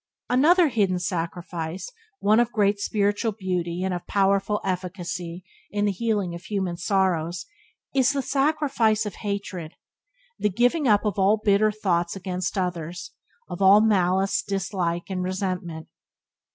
Another 0.31 0.69
hidden 0.69 0.97
sacrifice, 0.97 1.87
one 2.21 2.39
of 2.39 2.51
great 2.51 2.79
spiritual 2.79 3.33
beauty 3.33 3.83
and 3.83 3.93
of 3.93 4.07
powerful 4.07 4.59
efficacy 4.65 5.45
in 5.69 5.85
the 5.85 5.91
healing 5.91 6.33
of 6.33 6.41
human 6.43 6.75
sorrows, 6.75 7.45
is 7.93 8.11
the 8.11 8.23
sacrifice 8.23 9.05
of 9.05 9.13
hatred— 9.21 9.75
the 10.39 10.49
giving 10.49 10.87
up 10.87 11.05
of 11.05 11.19
all 11.19 11.37
bitter 11.37 11.71
thoughts 11.71 12.15
against 12.15 12.57
others, 12.57 13.11
of 13.47 13.61
all 13.61 13.79
malice, 13.79 14.41
dislike, 14.41 15.03
and 15.07 15.21
resentment. 15.21 15.87